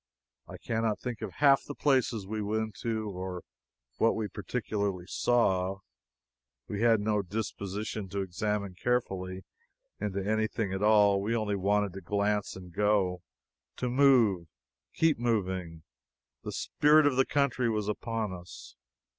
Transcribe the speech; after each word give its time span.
I 0.47 0.57
cannot 0.57 0.99
think 0.99 1.21
of 1.21 1.33
half 1.33 1.63
the 1.63 1.75
places 1.75 2.25
we 2.25 2.41
went 2.41 2.73
to 2.77 3.07
or 3.11 3.43
what 3.99 4.15
we 4.15 4.27
particularly 4.27 5.05
saw; 5.05 5.81
we 6.67 6.81
had 6.81 6.99
no 6.99 7.21
disposition 7.21 8.09
to 8.09 8.21
examine 8.23 8.73
carefully 8.73 9.43
into 9.99 10.25
anything 10.27 10.73
at 10.73 10.81
all 10.81 11.21
we 11.21 11.35
only 11.35 11.55
wanted 11.55 11.93
to 11.93 12.01
glance 12.01 12.55
and 12.55 12.73
go 12.73 13.21
to 13.77 13.89
move, 13.91 14.47
keep 14.95 15.19
moving! 15.19 15.83
The 16.43 16.51
spirit 16.51 17.05
of 17.05 17.15
the 17.15 17.23
country 17.27 17.69
was 17.69 17.87
upon 17.87 18.33
us. 18.33 18.75